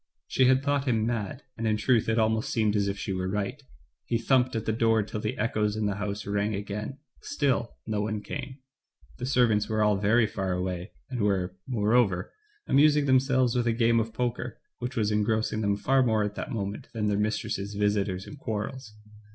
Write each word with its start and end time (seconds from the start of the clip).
She 0.27 0.45
had 0.45 0.63
thought 0.63 0.85
him 0.87 1.05
mad, 1.05 1.43
and 1.55 1.67
in 1.67 1.77
truth 1.77 2.09
it 2.09 2.17
almost 2.17 2.49
seemed 2.49 2.75
as 2.75 2.87
if 2.87 2.97
she 2.97 3.13
were 3.13 3.27
right. 3.29 3.61
He 4.03 4.17
thumped 4.17 4.55
at 4.55 4.65
the 4.65 4.71
door 4.71 5.03
till 5.03 5.19
the 5.19 5.37
echoes 5.37 5.75
in 5.75 5.85
the 5.85 5.97
house 5.97 6.25
rang, 6.25 6.55
again, 6.55 6.97
still 7.21 7.75
no 7.85 8.01
one 8.01 8.23
came; 8.23 8.57
the 9.19 9.27
servants 9.27 9.69
were 9.69 9.83
all 9.83 9.97
very 9.97 10.25
far 10.25 10.53
away, 10.53 10.91
and 11.11 11.21
were, 11.21 11.55
moreover, 11.67 12.33
amusing 12.65 13.05
themselves 13.05 13.53
with 13.55 13.67
a 13.67 13.73
game 13.73 13.99
of 13.99 14.11
poker, 14.11 14.57
which 14.79 14.95
was 14.95 15.11
engrossing 15.11 15.61
them 15.61 15.77
far 15.77 16.01
more 16.01 16.23
at 16.23 16.33
that 16.33 16.51
moment 16.51 16.87
than 16.93 17.05
their 17.07 17.19
mistress's 17.19 17.75
visitors 17.75 18.25
and 18.25 18.39
quarrels. 18.39 18.95